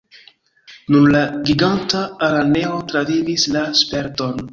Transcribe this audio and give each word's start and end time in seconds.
Nur 0.93 1.09
la 1.15 1.19
Giganta 1.49 2.01
Araneo 2.29 2.79
travivis 2.93 3.47
la 3.57 3.63
sperton. 3.83 4.43